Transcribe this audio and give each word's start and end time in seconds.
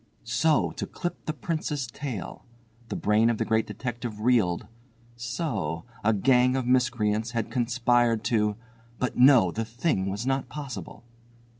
So! 0.23 0.71
To 0.77 0.87
clip 0.87 1.27
the 1.27 1.31
Prince's 1.33 1.85
tail! 1.85 2.43
The 2.89 2.95
brain 2.95 3.29
of 3.29 3.37
the 3.37 3.45
Great 3.45 3.67
Detective 3.67 4.19
reeled. 4.19 4.65
So! 5.15 5.85
a 6.03 6.11
gang 6.11 6.55
of 6.55 6.65
miscreants 6.65 7.33
had 7.33 7.51
conspired 7.51 8.23
to—but 8.23 9.15
no! 9.15 9.51
the 9.51 9.63
thing 9.63 10.09
was 10.09 10.25
not 10.25 10.49
possible. 10.49 11.03